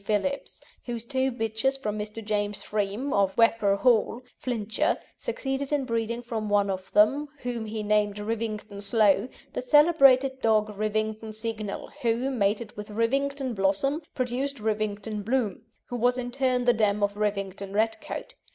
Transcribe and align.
Phillips, 0.03 0.59
whose 0.87 1.05
two 1.05 1.31
bitches 1.31 1.79
from 1.79 1.95
Mr. 1.99 2.25
James 2.25 2.63
Freme, 2.63 3.13
of 3.13 3.35
Wepre 3.37 3.77
Hall, 3.77 4.23
Flintshire, 4.35 4.97
succeeded 5.15 5.71
in 5.71 5.85
breeding 5.85 6.23
from 6.23 6.49
one 6.49 6.71
of 6.71 6.91
them, 6.93 7.27
whom 7.43 7.67
he 7.67 7.83
named 7.83 8.17
Rivington 8.17 8.81
Sloe, 8.81 9.29
the 9.53 9.61
celebrated 9.61 10.41
dog 10.41 10.75
Rivington 10.75 11.33
Signal, 11.33 11.91
who, 12.01 12.31
mated 12.31 12.75
with 12.75 12.89
Rivington 12.89 13.53
Blossom, 13.53 14.01
produced 14.15 14.59
Rivington 14.59 15.21
Bloom, 15.21 15.65
who 15.89 15.97
was 15.97 16.17
in 16.17 16.31
turn 16.31 16.65
the 16.65 16.73
dam 16.73 17.03
of 17.03 17.15
Rivington 17.15 17.71
Redcoat. 17.71 18.33